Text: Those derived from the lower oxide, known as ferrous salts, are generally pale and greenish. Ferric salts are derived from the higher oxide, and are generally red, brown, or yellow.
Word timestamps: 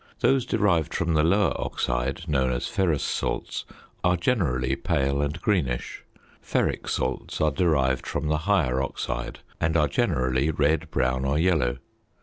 Those 0.21 0.47
derived 0.47 0.95
from 0.95 1.13
the 1.13 1.21
lower 1.23 1.53
oxide, 1.61 2.27
known 2.27 2.51
as 2.51 2.67
ferrous 2.67 3.03
salts, 3.03 3.65
are 4.03 4.17
generally 4.17 4.75
pale 4.75 5.21
and 5.21 5.39
greenish. 5.39 6.03
Ferric 6.41 6.89
salts 6.89 7.39
are 7.39 7.51
derived 7.51 8.07
from 8.07 8.27
the 8.27 8.39
higher 8.49 8.81
oxide, 8.81 9.41
and 9.59 9.77
are 9.77 9.87
generally 9.87 10.49
red, 10.49 10.89
brown, 10.89 11.23
or 11.23 11.37
yellow. 11.37 11.77